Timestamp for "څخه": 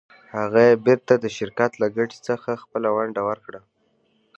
2.27-2.49